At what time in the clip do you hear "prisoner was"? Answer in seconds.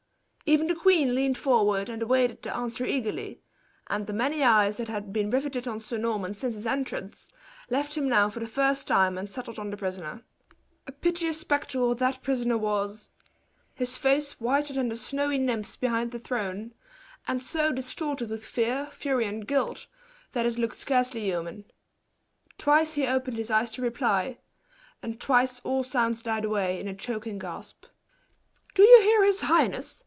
12.21-13.07